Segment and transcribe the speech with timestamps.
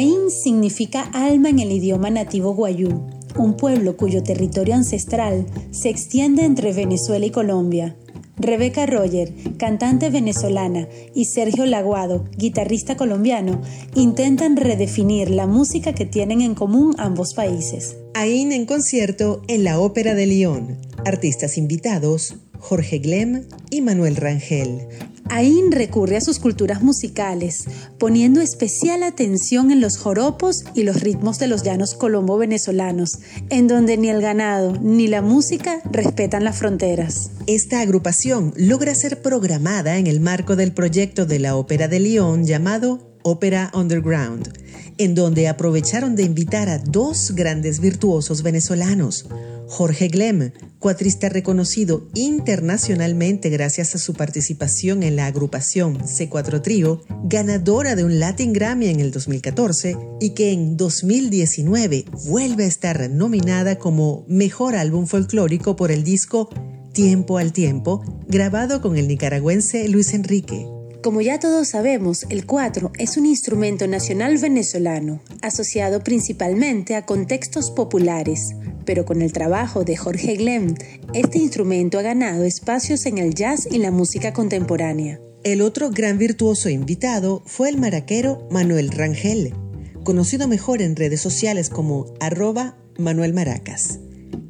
[0.00, 2.88] Ain significa alma en el idioma nativo guayú,
[3.36, 7.98] un pueblo cuyo territorio ancestral se extiende entre Venezuela y Colombia.
[8.38, 13.60] Rebeca Roger, cantante venezolana, y Sergio Laguado, guitarrista colombiano,
[13.94, 17.98] intentan redefinir la música que tienen en común ambos países.
[18.14, 20.78] Ain en concierto en la Ópera de Lyon.
[21.04, 24.88] Artistas invitados, Jorge Glem y Manuel Rangel.
[25.32, 27.64] Ain recurre a sus culturas musicales,
[27.98, 33.96] poniendo especial atención en los joropos y los ritmos de los llanos colombo-venezolanos, en donde
[33.96, 37.30] ni el ganado ni la música respetan las fronteras.
[37.46, 42.44] Esta agrupación logra ser programada en el marco del proyecto de la Ópera de Lyon
[42.44, 44.52] llamado Ópera Underground,
[44.98, 49.26] en donde aprovecharon de invitar a dos grandes virtuosos venezolanos,
[49.70, 57.94] Jorge Glem, cuatrista reconocido internacionalmente gracias a su participación en la agrupación C4 Trío, ganadora
[57.94, 63.78] de un Latin Grammy en el 2014 y que en 2019 vuelve a estar nominada
[63.78, 66.50] como Mejor Álbum Folclórico por el disco
[66.92, 70.66] Tiempo al Tiempo, grabado con el nicaragüense Luis Enrique.
[71.02, 77.70] Como ya todos sabemos, el cuatro es un instrumento nacional venezolano, asociado principalmente a contextos
[77.70, 78.54] populares,
[78.90, 80.74] pero con el trabajo de Jorge Glem,
[81.14, 85.20] este instrumento ha ganado espacios en el jazz y la música contemporánea.
[85.44, 89.54] El otro gran virtuoso invitado fue el maraquero Manuel Rangel,
[90.02, 94.00] conocido mejor en redes sociales como arroba Manuel Maracas,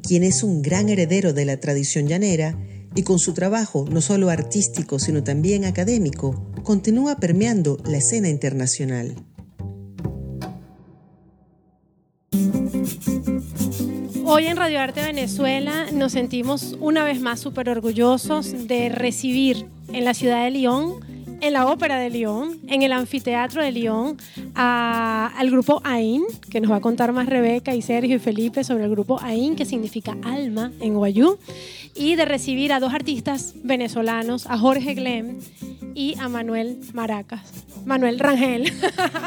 [0.01, 2.57] quien es un gran heredero de la tradición llanera
[2.95, 9.13] y con su trabajo, no solo artístico, sino también académico, continúa permeando la escena internacional.
[14.33, 20.05] Hoy en Radio Arte Venezuela nos sentimos una vez más súper orgullosos de recibir en
[20.05, 21.01] la ciudad de Lyon,
[21.41, 24.15] en la Ópera de Lyon, en el Anfiteatro de Lyon,
[24.55, 28.85] al grupo AIN, que nos va a contar más Rebeca y Sergio y Felipe sobre
[28.85, 31.37] el grupo AIN, que significa alma en guayú,
[31.95, 35.39] y de recibir a dos artistas venezolanos, a Jorge Glem
[35.93, 37.65] y a Manuel Maracas.
[37.85, 38.71] Manuel Rangel.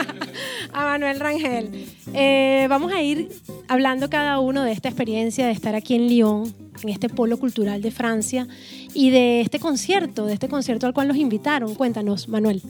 [0.72, 1.86] a Manuel Rangel.
[2.12, 3.30] Eh, vamos a ir
[3.69, 7.82] hablando cada uno de esta experiencia de estar aquí en Lyon, en este polo cultural
[7.82, 8.47] de Francia,
[8.94, 11.74] y de este concierto, de este concierto al cual los invitaron.
[11.74, 12.62] Cuéntanos, Manuel.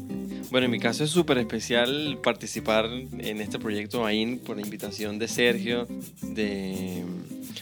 [0.51, 5.29] Bueno, en mi caso es súper especial participar en este proyecto AIN por invitación de
[5.29, 5.89] Sergio,
[6.23, 7.03] de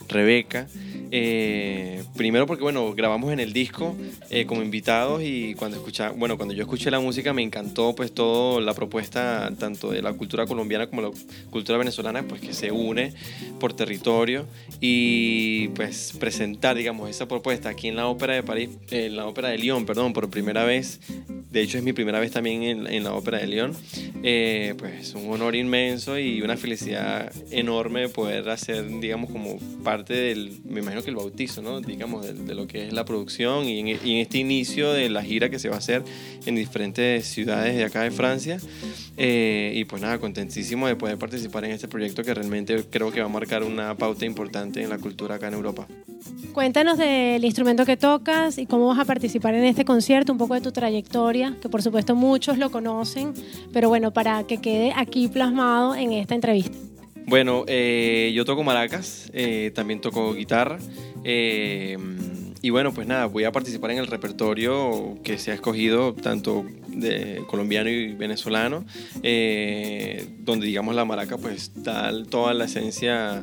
[0.08, 0.68] Rebeca.
[1.14, 3.94] Eh, primero porque, bueno, grabamos en el disco
[4.30, 8.12] eh, como invitados y cuando, escucha, bueno, cuando yo escuché la música me encantó pues
[8.12, 11.10] toda la propuesta tanto de la cultura colombiana como la
[11.50, 13.12] cultura venezolana pues que se une
[13.60, 14.46] por territorio
[14.80, 19.50] y pues presentar, digamos, esa propuesta aquí en la Ópera de París, en la Ópera
[19.50, 21.00] de Lyon, perdón, por primera vez.
[21.50, 23.76] De hecho es mi primera vez también en, en la Ópera de Lyon.
[24.22, 30.60] Eh, pues un honor inmenso y una felicidad enorme poder hacer, digamos, como parte del,
[30.64, 31.80] me imagino que el bautizo, ¿no?
[31.80, 35.08] Digamos, de, de lo que es la producción y en, y en este inicio de
[35.08, 36.02] la gira que se va a hacer
[36.46, 38.58] en diferentes ciudades de acá de Francia.
[39.16, 43.20] Eh, y pues nada, contentísimo de poder participar en este proyecto que realmente creo que
[43.20, 45.86] va a marcar una pauta importante en la cultura acá en Europa.
[46.52, 50.54] Cuéntanos del instrumento que tocas y cómo vas a participar en este concierto, un poco
[50.54, 53.32] de tu trayectoria, que por supuesto muchos lo conocen,
[53.72, 56.76] pero bueno, para que quede aquí plasmado en esta entrevista.
[57.26, 60.78] Bueno, eh, yo toco maracas, eh, también toco guitarra.
[61.24, 61.96] eh,
[62.64, 66.64] y bueno, pues nada, voy a participar en el repertorio que se ha escogido tanto
[66.86, 68.84] de colombiano y venezolano,
[69.24, 73.42] eh, donde digamos la maraca pues da toda la esencia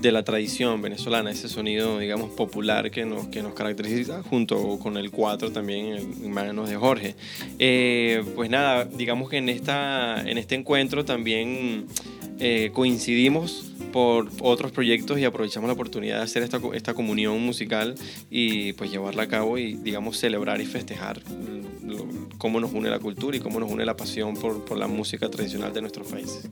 [0.00, 4.96] de la tradición venezolana, ese sonido, digamos, popular que nos, que nos caracteriza, junto con
[4.96, 7.16] el 4 también en manos de Jorge.
[8.34, 11.86] Pues nada, digamos que en, esta, en este encuentro también
[12.40, 17.94] eh, coincidimos por otros proyectos y aprovechamos la oportunidad de hacer esta, esta comunión musical
[18.30, 21.20] y pues llevarla a cabo y digamos celebrar y festejar
[22.38, 25.28] cómo nos une la cultura y cómo nos une la pasión por, por la música
[25.28, 26.48] tradicional de nuestros países.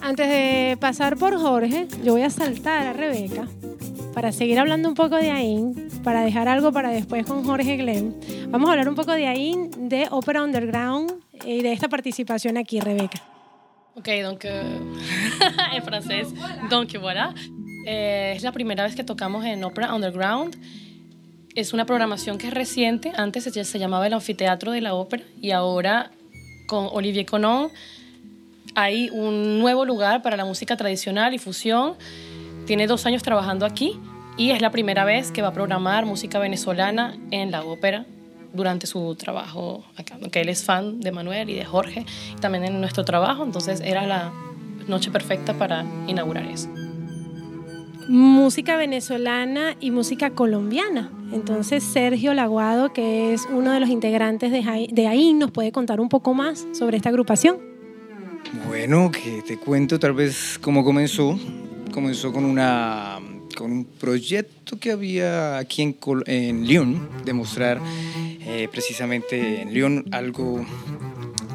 [0.00, 3.48] Antes de pasar por Jorge, yo voy a saltar a Rebeca
[4.14, 8.14] para seguir hablando un poco de AIN, para dejar algo para después con Jorge Glenn.
[8.50, 11.12] Vamos a hablar un poco de AIN, de Opera Underground,
[11.44, 13.35] y de esta participación aquí, Rebeca.
[13.96, 14.78] Ok, donc euh,
[15.74, 16.28] en francés,
[16.68, 17.32] donc voilà.
[17.86, 20.54] Eh, es la primera vez que tocamos en Opera Underground.
[21.54, 23.12] Es una programación que es reciente.
[23.16, 26.10] Antes se, se llamaba el Anfiteatro de la Ópera y ahora
[26.66, 27.70] con Olivier Conon
[28.74, 31.94] hay un nuevo lugar para la música tradicional y fusión.
[32.66, 33.98] Tiene dos años trabajando aquí
[34.36, 38.04] y es la primera vez que va a programar música venezolana en la ópera
[38.56, 42.04] durante su trabajo acá, que él es fan de Manuel y de Jorge,
[42.36, 44.32] y también en nuestro trabajo, entonces era la
[44.88, 46.68] noche perfecta para inaugurar eso.
[48.08, 51.10] Música venezolana y música colombiana.
[51.32, 56.00] Entonces Sergio Laguado, que es uno de los integrantes de, de AIN, nos puede contar
[56.00, 57.58] un poco más sobre esta agrupación.
[58.68, 61.38] Bueno, que te cuento tal vez cómo comenzó.
[61.92, 63.05] Comenzó con una
[63.56, 67.80] con un proyecto que había aquí en, en Lyon, de mostrar
[68.46, 70.64] eh, precisamente en Lyon algo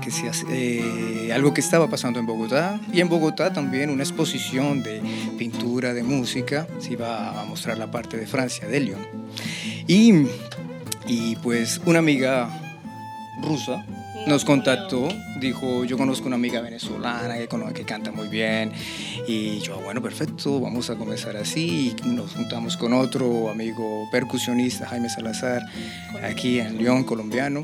[0.03, 4.03] que, se hace, eh, algo que estaba pasando en Bogotá y en Bogotá también una
[4.03, 5.01] exposición de
[5.37, 9.07] pintura, de música, se iba a mostrar la parte de Francia, de Lyon.
[9.87, 10.25] Y,
[11.07, 12.49] y pues una amiga
[13.43, 13.85] rusa
[14.27, 15.07] nos contactó,
[15.39, 18.71] dijo, yo conozco una amiga venezolana que, que canta muy bien
[19.27, 24.87] y yo, bueno, perfecto, vamos a comenzar así y nos juntamos con otro amigo percusionista,
[24.87, 25.63] Jaime Salazar,
[26.23, 27.63] aquí en León, colombiano,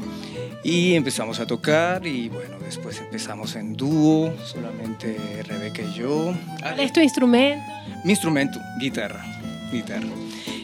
[0.63, 6.33] y empezamos a tocar y bueno, después empezamos en dúo, solamente Rebeca y yo.
[6.59, 7.63] ¿Cuál es tu instrumento?
[8.03, 9.23] Mi instrumento, guitarra,
[9.71, 10.07] guitarra.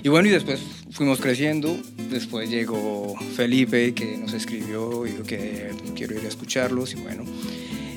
[0.01, 1.75] Y bueno, y después fuimos creciendo.
[2.09, 7.23] Después llegó Felipe que nos escribió y dijo que quiero ir a escucharlos y bueno.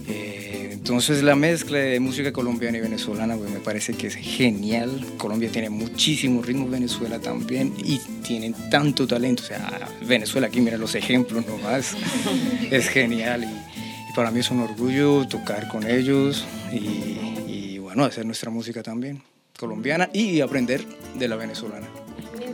[0.09, 5.05] Eh, entonces la mezcla de música colombiana y venezolana pues, me parece que es genial.
[5.19, 9.43] Colombia tiene muchísimos ritmos, Venezuela también y tienen tanto talento.
[9.43, 11.95] O sea, Venezuela aquí mira los ejemplos nomás.
[12.71, 18.05] es genial y, y, para mí es un orgullo tocar con ellos y, y bueno,
[18.05, 19.23] hacer nuestra música también
[19.59, 20.85] colombiana y aprender
[21.19, 21.89] de la venezolana.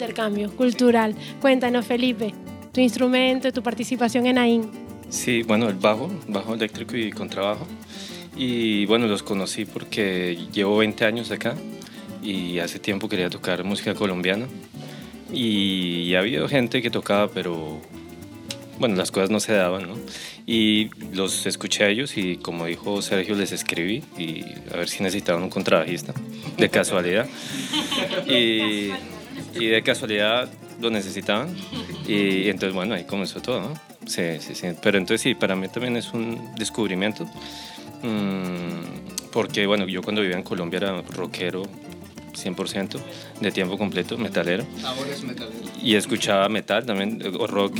[0.03, 1.15] Intercambio cultural.
[1.41, 2.35] Cuéntanos, Felipe,
[2.73, 4.69] tu instrumento, tu participación en AIN.
[5.09, 7.69] Sí, bueno, el bajo, bajo eléctrico y contrabajo.
[8.37, 11.55] Y bueno, los conocí porque llevo 20 años acá
[12.21, 14.49] y hace tiempo quería tocar música colombiana.
[15.33, 17.81] Y ha habido gente que tocaba, pero
[18.81, 19.95] bueno, las cosas no se daban, ¿no?
[20.49, 25.05] Y los escuché a ellos y como dijo Sergio, les escribí y a ver si
[25.05, 26.13] necesitaban un contrabajista,
[26.59, 27.29] de casualidad.
[28.27, 28.91] Y,
[29.55, 30.51] y de casualidad
[30.81, 31.55] lo necesitaban.
[32.07, 33.75] Y, entonces, bueno, ahí comenzó todo, ¿no?
[34.07, 34.69] Sí, sí, sí.
[34.83, 37.25] Pero entonces sí, para mí también es un descubrimiento.
[38.03, 41.63] Mmm, porque, bueno, yo cuando vivía en Colombia era rockero
[42.33, 42.99] 100%,
[43.41, 44.65] de tiempo completo, metalero.
[44.85, 45.59] Ahora es metalero.
[45.83, 47.79] Y escuchaba metal también, o rock,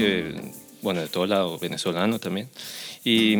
[0.83, 2.49] bueno, de todo lado, venezolano también.
[3.05, 3.35] Y,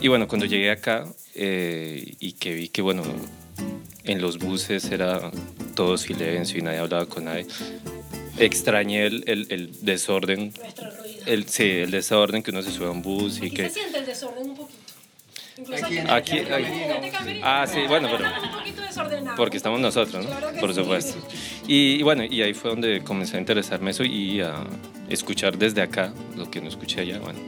[0.00, 3.02] y bueno, cuando llegué acá eh, y que vi que, bueno,
[4.04, 5.30] en los buses era
[5.74, 7.46] todo silencio y nadie hablaba con nadie,
[8.38, 10.52] extrañé el, el, el desorden.
[11.26, 13.68] El, sí, el desorden que uno se sube a un bus y, ¿Y que...
[13.70, 14.84] se siente el desorden un poquito?
[15.76, 17.40] Aquí, aquí, aquí.
[17.42, 18.28] Ah, sí, bueno, pero...
[19.36, 20.30] Porque estamos nosotros, ¿no?
[20.30, 20.80] Claro Por sí.
[20.80, 21.18] supuesto.
[21.66, 24.64] Y, y, bueno, y ahí fue donde comencé a interesarme eso y a
[25.08, 27.20] escuchar desde acá lo que no escuché allá.
[27.20, 27.38] Bueno,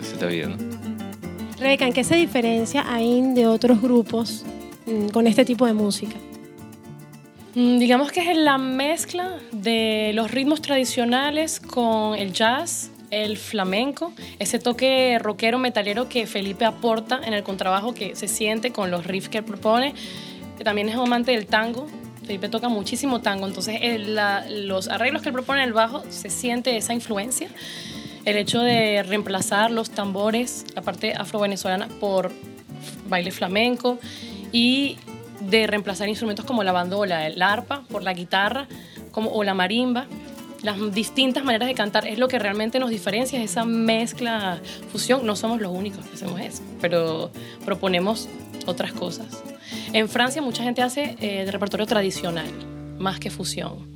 [0.00, 0.56] esa es la vida, ¿no?
[1.58, 4.61] Rebeca, ¿en qué se diferencia AIN de otros grupos mm,
[5.12, 6.14] con este tipo de música?
[7.54, 14.12] Mm, Digamos que es la mezcla de los ritmos tradicionales con el jazz, el flamenco,
[14.38, 19.06] ese toque rockero metalero que Felipe aporta en el contrabajo que se siente con los
[19.06, 19.94] riffs que propone.
[20.64, 21.86] También es amante del tango.
[22.24, 26.02] Felipe toca muchísimo tango, entonces el- la- los arreglos que él propone en el bajo
[26.08, 27.48] se siente esa influencia.
[28.24, 32.30] El hecho de reemplazar los tambores, la parte afro-venezolana, por
[33.08, 33.98] baile flamenco
[34.52, 34.98] y
[35.40, 38.68] de reemplazar instrumentos como la bandola, el arpa por la guitarra
[39.10, 40.06] como, o la marimba.
[40.62, 44.60] Las distintas maneras de cantar es lo que realmente nos diferencia, es esa mezcla,
[44.92, 45.26] fusión.
[45.26, 47.32] No somos los únicos que hacemos eso, pero
[47.64, 48.28] proponemos
[48.66, 49.42] otras cosas.
[49.92, 52.46] En Francia mucha gente hace eh, de repertorio tradicional,
[52.98, 53.90] más que fusión.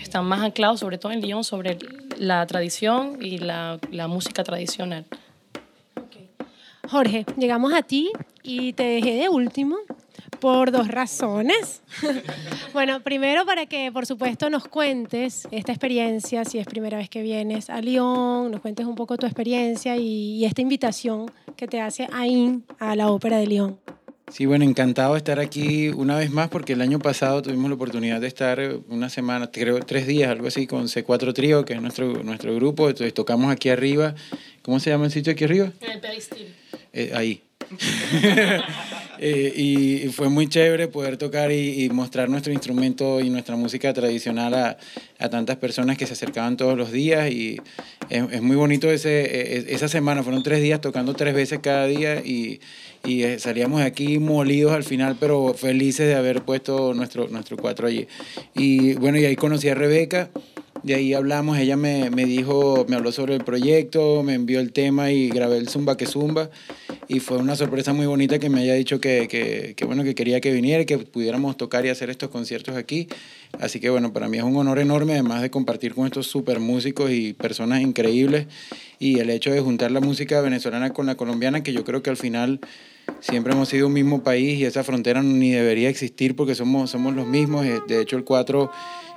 [0.00, 1.78] Están más anclados, sobre todo en Lyon, sobre
[2.18, 5.04] la tradición y la, la música tradicional.
[6.90, 8.10] Jorge, llegamos a ti
[8.42, 9.76] y te dejé de último
[10.40, 11.82] por dos razones.
[12.72, 17.22] bueno, primero para que, por supuesto, nos cuentes esta experiencia, si es primera vez que
[17.22, 21.80] vienes a Lyon, nos cuentes un poco tu experiencia y, y esta invitación que te
[21.80, 23.78] hace AIN a la Ópera de Lyon.
[24.30, 27.76] Sí, bueno, encantado de estar aquí una vez más porque el año pasado tuvimos la
[27.76, 31.80] oportunidad de estar una semana, creo tres días, algo así, con C4 Trío, que es
[31.80, 32.88] nuestro, nuestro grupo.
[32.88, 34.14] Entonces tocamos aquí arriba
[34.62, 35.72] ¿cómo se llama el sitio aquí arriba?
[35.80, 36.54] El Peristil.
[36.92, 37.42] Eh, ahí.
[39.20, 44.54] Eh, y, fue muy chévere poder tocar y, mostrar nuestro instrumento y nuestra música tradicional
[44.54, 44.78] a,
[45.18, 47.30] a, tantas personas que se acercaban todos los días.
[47.30, 47.60] Y
[48.10, 52.20] es, muy bonito ese, e, esa semana, fueron tres días tocando tres veces cada día
[52.24, 52.60] y,
[53.04, 57.56] y eh, salíamos de aquí molidos al final, pero felices de haber puesto nuestro, nuestro
[57.56, 58.06] cuatro allí.
[58.54, 60.30] Y bueno, y ahí conocí a Rebeca.
[60.82, 64.72] De ahí hablamos, ella me, me, dijo, me habló sobre el proyecto, me envió el
[64.72, 66.50] tema y grabé el Zumba que Zumba.
[67.08, 70.14] Y fue una sorpresa muy bonita que me haya dicho que, que, que, bueno, que
[70.14, 73.08] quería que viniera, que pudiéramos tocar y hacer estos conciertos aquí.
[73.58, 76.60] Así que bueno, para mí es un honor enorme, además de compartir con estos super
[76.60, 78.46] músicos y personas increíbles.
[78.98, 82.10] Y el hecho de juntar la música venezolana con la colombiana, que yo creo que
[82.10, 82.60] al final
[83.20, 87.14] siempre hemos sido un mismo país y esa frontera ni debería existir porque somos, somos
[87.14, 87.66] los mismos.
[87.88, 88.70] De hecho, el 4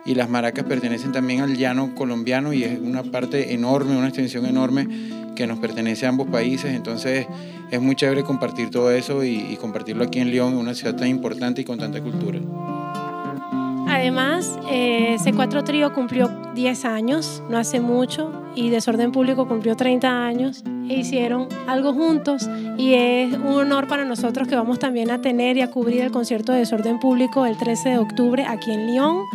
[0.05, 4.45] y las maracas pertenecen también al llano colombiano y es una parte enorme, una extensión
[4.45, 4.87] enorme
[5.35, 6.73] que nos pertenece a ambos países.
[6.73, 7.27] Entonces
[7.69, 11.61] es muy chévere compartir todo eso y, compartirlo aquí en León, una ciudad tan importante
[11.61, 12.39] y con tanta cultura.
[13.87, 20.25] Además, eh, C4 Trío cumplió 10 años, no hace mucho, y Desorden Público cumplió 30
[20.25, 25.21] años e hicieron algo juntos y es un honor para nosotros que vamos también a
[25.21, 28.87] tener y a cubrir el concierto de Desorden Público el 13 de octubre aquí en
[28.87, 29.25] Lyon.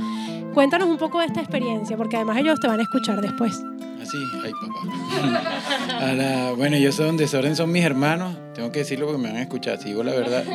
[0.57, 3.63] Cuéntanos un poco de esta experiencia, porque además ellos te van a escuchar después.
[4.01, 6.55] Así, ay papá.
[6.57, 9.79] bueno, yo son Desorden, son mis hermanos, tengo que decirlo porque me van a escuchar,
[9.79, 10.45] si digo la verdad.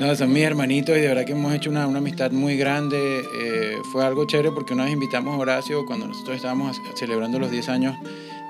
[0.00, 3.20] No, son mis hermanitos y de verdad que hemos hecho una, una amistad muy grande.
[3.40, 7.50] Eh, fue algo chévere porque una vez invitamos a Horacio cuando nosotros estábamos celebrando los
[7.50, 7.96] 10 años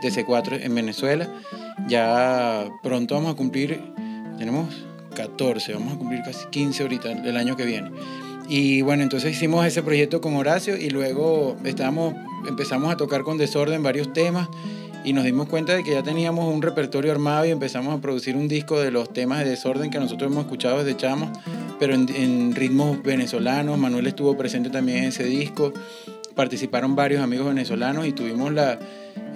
[0.03, 1.27] de C4 en Venezuela.
[1.89, 3.81] Ya pronto vamos a cumplir,
[4.37, 4.75] tenemos
[5.15, 7.93] 14, vamos a cumplir casi 15 ahorita el año que viene.
[8.49, 12.15] Y bueno, entonces hicimos ese proyecto con Horacio y luego estábamos,
[12.49, 14.49] empezamos a tocar con Desorden varios temas
[15.05, 18.37] y nos dimos cuenta de que ya teníamos un repertorio armado y empezamos a producir
[18.37, 21.29] un disco de los temas de Desorden que nosotros hemos escuchado desde chamos,
[21.79, 23.77] pero en, en ritmos venezolanos.
[23.79, 25.75] Manuel estuvo presente también en ese disco.
[26.35, 28.79] Participaron varios amigos venezolanos y tuvimos la,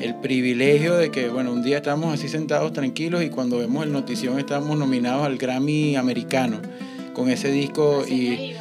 [0.00, 3.92] el privilegio de que, bueno, un día estábamos así sentados tranquilos y cuando vemos el
[3.92, 6.61] notición estábamos nominados al Grammy americano
[7.12, 8.54] con ese disco y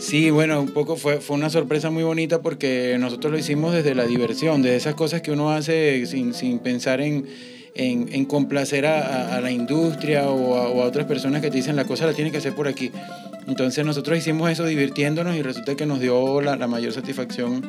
[0.00, 3.94] Sí, bueno, un poco fue, fue una sorpresa muy bonita porque nosotros lo hicimos desde
[3.94, 7.26] la diversión, de esas cosas que uno hace sin, sin pensar en,
[7.74, 11.58] en, en complacer a, a, la industria o a, o a, otras personas que te
[11.58, 12.90] dicen la cosa la tienes que hacer por aquí.
[13.46, 17.62] Entonces nosotros hicimos eso divirtiéndonos y resulta que nos dio la, la mayor satisfacción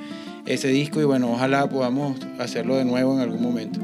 [0.46, 3.82] ese disco y bueno, ojalá podamos hacerlo de nuevo en algún momento.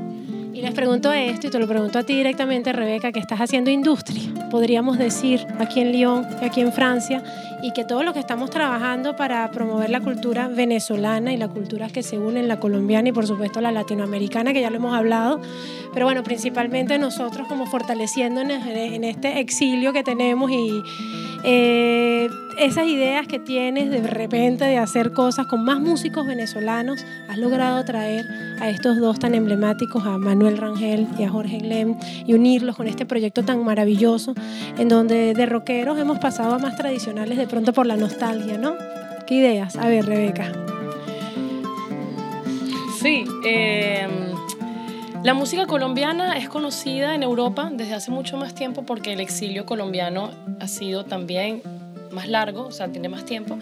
[0.58, 3.70] Y les pregunto esto, y te lo pregunto a ti directamente, Rebeca, que estás haciendo
[3.70, 7.22] industria, podríamos decir, aquí en Lyon, aquí en Francia,
[7.62, 11.90] y que todo lo que estamos trabajando para promover la cultura venezolana y la cultura
[11.90, 15.40] que se unen, la colombiana y por supuesto la latinoamericana, que ya lo hemos hablado,
[15.94, 20.82] pero bueno, principalmente nosotros como fortaleciendo en este exilio que tenemos y
[21.44, 27.38] eh, esas ideas que tienes de repente de hacer cosas con más músicos venezolanos, has
[27.38, 28.26] logrado traer
[28.60, 31.96] a estos dos tan emblemáticos, a Manuel Rangel y a Jorge Glem,
[32.26, 34.34] y unirlos con este proyecto tan maravilloso,
[34.78, 38.74] en donde de rockeros hemos pasado a más tradicionales de pronto por la nostalgia, ¿no?
[39.28, 39.76] ¿Qué ideas?
[39.76, 40.52] A ver, Rebeca.
[43.00, 44.08] Sí, eh,
[45.24, 49.66] la música colombiana es conocida en Europa desde hace mucho más tiempo porque el exilio
[49.66, 51.62] colombiano ha sido también
[52.12, 53.58] más largo, o sea, tiene más tiempo.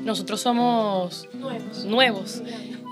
[0.00, 1.84] Nosotros somos nuevos.
[1.84, 2.42] nuevos.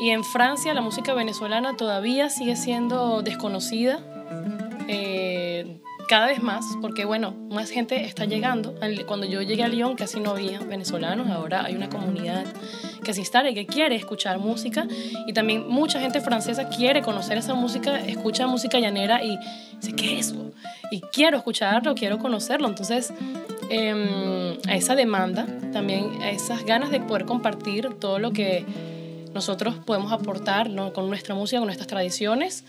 [0.00, 4.00] Y en Francia la música venezolana todavía sigue siendo desconocida.
[4.88, 8.74] Eh, cada vez más, porque bueno, más gente está llegando.
[9.06, 12.46] Cuando yo llegué a Lyon casi no había venezolanos, ahora hay una comunidad
[13.04, 14.86] que se instala y que quiere escuchar música
[15.26, 19.38] y también mucha gente francesa quiere conocer esa música, escucha música llanera y
[19.80, 20.50] dice, ¿qué es eso?
[20.90, 22.68] Y quiero escucharlo, quiero conocerlo.
[22.68, 23.12] Entonces,
[23.70, 28.64] em, a esa demanda, también a esas ganas de poder compartir todo lo que
[29.34, 32.64] nosotros podemos aportar con nuestra música, con nuestras tradiciones,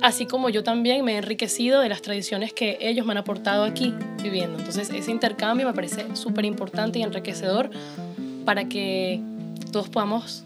[0.00, 3.64] así como yo también me he enriquecido de las tradiciones que ellos me han aportado
[3.64, 4.58] aquí viviendo.
[4.58, 7.70] Entonces ese intercambio me parece súper importante y enriquecedor
[8.44, 9.20] para que
[9.70, 10.44] todos podamos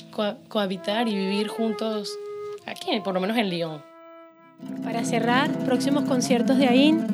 [0.49, 2.17] cohabitar y vivir juntos
[2.67, 3.83] aquí, por lo menos en Lyon.
[4.83, 7.07] Para cerrar, próximos conciertos de AIN.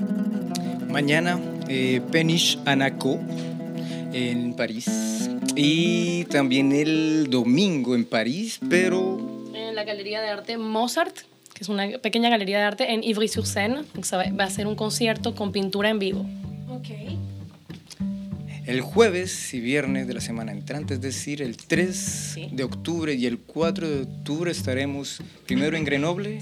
[0.88, 1.40] Mañana,
[1.74, 3.18] eh, Peniche Anaco
[4.12, 5.30] en París.
[5.56, 9.50] Y también el domingo en París, pero...
[9.54, 11.16] En la Galería de Arte Mozart,
[11.54, 13.84] que es una pequeña galería de arte en Ivry-sur-Seine.
[14.38, 16.26] Va a ser un concierto con pintura en vivo.
[16.68, 17.18] Okay.
[18.66, 23.24] El jueves y viernes de la semana entrante, es decir, el 3 de octubre y
[23.24, 26.38] el 4 de octubre estaremos primero en Grenoble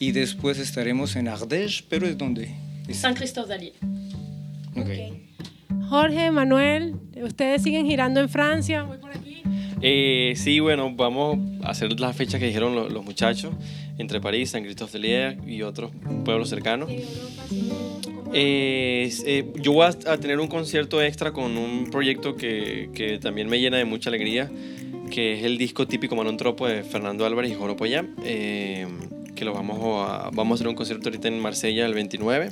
[0.00, 2.50] Y después estaremos en Ardèche, pero ¿es dónde?
[2.92, 4.01] San Cristóbal d'Alier.
[4.76, 5.28] Okay.
[5.88, 8.82] Jorge, Manuel, ¿ustedes siguen girando en Francia?
[8.84, 9.42] Voy por aquí.
[9.82, 13.52] Eh, sí, bueno, vamos a hacer las fechas que dijeron los, los muchachos,
[13.98, 15.90] entre París, San Christophe de Lier y otros
[16.24, 16.88] pueblos cercanos.
[18.34, 23.18] Eh, eh, yo voy a, a, tener un concierto extra con un proyecto que, que,
[23.18, 24.50] también me llena de mucha alegría,
[25.10, 28.86] que es el disco típico Manontropo de Fernando Álvarez y Joro Poyá, eh,
[29.34, 32.50] que lo vamos a, vamos a hacer un concierto ahorita en Marsella el 29.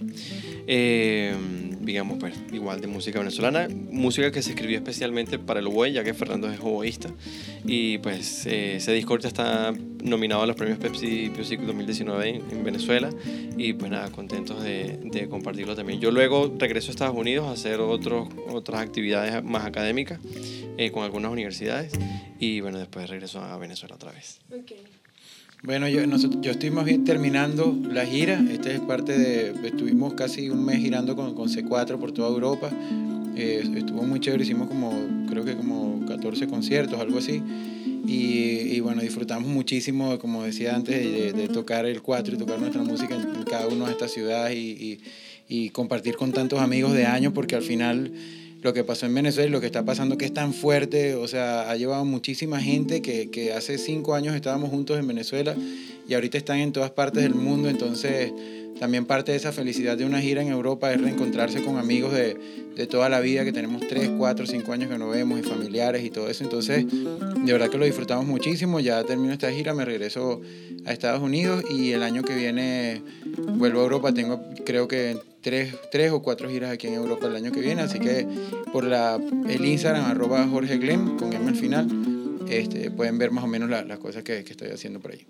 [1.90, 6.04] Digamos, pues igual de música venezolana, música que se escribió especialmente para el oboe, ya
[6.04, 7.10] que Fernando es oboísta.
[7.66, 12.62] Y pues eh, ese disco está nominado a los premios Pepsi Music 2019 en, en
[12.62, 13.10] Venezuela.
[13.58, 15.98] Y pues nada, contentos de, de, compartirlo también.
[16.00, 20.20] Yo luego regreso a Estados Unidos a hacer otros, otras actividades más académicas
[20.78, 21.92] eh, con algunas universidades.
[22.38, 24.38] Y bueno, después regreso a Venezuela otra vez.
[24.48, 24.99] Okay.
[25.62, 26.70] Bueno, yo, nosotros, yo estoy
[27.04, 28.42] terminando la gira.
[28.50, 29.68] Este es parte de.
[29.68, 32.70] Estuvimos casi un mes girando con, con C4 por toda Europa.
[33.36, 34.42] Eh, estuvo muy chévere.
[34.42, 34.90] Hicimos como,
[35.28, 37.42] creo que como 14 conciertos, algo así.
[38.06, 42.82] Y, y bueno, disfrutamos muchísimo, como decía antes, de, tocar el 4 y tocar nuestra
[42.82, 45.00] música en, cada una de estas ciudades y, y,
[45.46, 48.10] y compartir con tantos amigos de años, porque al final
[48.62, 51.26] lo que pasó en Venezuela y lo que está pasando que es tan fuerte, o
[51.26, 55.56] sea, ha llevado muchísima gente que, que hace cinco años estábamos juntos en Venezuela
[56.08, 58.32] y ahorita están en todas partes del mundo, entonces
[58.80, 62.34] también parte de esa felicidad de una gira en Europa es reencontrarse con amigos de,
[62.74, 66.02] de toda la vida, que tenemos tres, cuatro, cinco años que no vemos y familiares
[66.02, 69.84] y todo eso, entonces de verdad que lo disfrutamos muchísimo, ya termino esta gira, me
[69.84, 70.40] regreso
[70.86, 73.02] a Estados Unidos y el año que viene
[73.58, 77.36] vuelvo a Europa, tengo creo que tres, tres o cuatro giras aquí en Europa el
[77.36, 78.26] año que viene, así que
[78.72, 81.86] por la, el Instagram arroba Jorge Glem con M al final,
[82.48, 85.26] este, pueden ver más o menos la, las cosas que, que, estoy haciendo por ahí.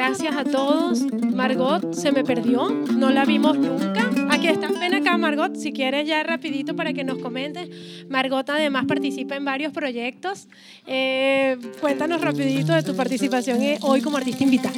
[0.00, 1.02] Gracias a todos.
[1.12, 4.10] Margot se me perdió, no la vimos nunca.
[4.30, 7.68] Aquí está, ven acá Margot, si quieres ya rapidito para que nos comentes.
[8.08, 10.48] Margot además participa en varios proyectos.
[10.86, 14.72] Eh, cuéntanos rapidito de tu participación hoy como artista invitada.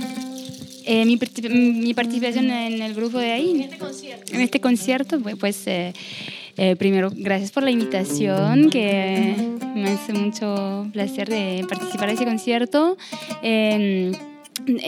[0.87, 1.17] Eh, mi,
[1.51, 5.93] mi, participación en el grupo de ahí, en este concierto, en este concierto pues eh,
[6.57, 9.37] eh, primero gracias por la invitación, que
[9.77, 12.97] me hace mucho placer de participar en ese concierto.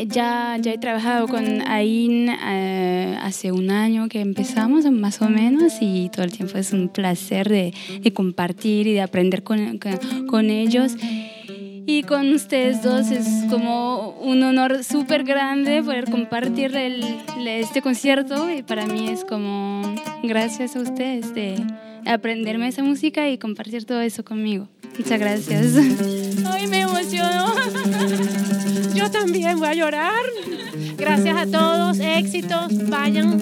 [0.07, 6.11] Ya, ya he trabajado con AIN hace un año que empezamos, más o menos, y
[6.11, 10.51] todo el tiempo es un placer de, de compartir y de aprender con, con, con
[10.51, 10.97] ellos.
[11.87, 17.05] Y con ustedes dos es como un honor súper grande poder compartir el,
[17.47, 19.83] este concierto y para mí es como
[20.23, 21.63] gracias a ustedes de
[22.07, 24.67] aprenderme esa música y compartir todo eso conmigo.
[24.99, 25.77] Muchas gracias.
[26.47, 27.53] Ay, me emociono.
[29.15, 30.25] También voy a llorar.
[30.97, 33.39] Gracias a todos, éxitos, vayan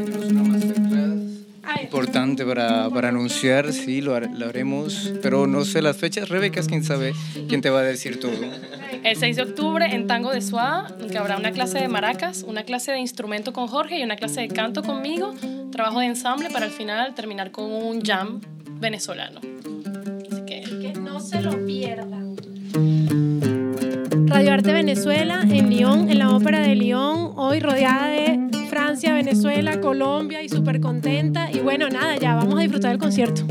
[1.93, 6.29] importante para, para anunciar, sí, lo, lo, haremos, pero no sé las fechas.
[6.29, 7.13] Rebeca, quién sabe
[7.49, 8.33] quién te va a decir todo.
[9.03, 12.63] El 6 de octubre en Tango de Suá, que habrá una clase de maracas, una
[12.65, 15.35] clase de instrumento con Jorge y una clase de canto conmigo,
[15.71, 18.41] trabajo de ensamble para al final terminar con un jam
[18.81, 19.41] venezolano.
[20.31, 22.37] Así que, que no se lo pierdan.
[24.33, 28.41] Radio Arte Venezuela en Lyon, en la Ópera de Lyon, hoy rodeada de
[28.71, 31.53] Francia, Venezuela, Colombia y súper contenta.
[31.53, 33.43] Y bueno, nada, ya vamos a disfrutar del concierto.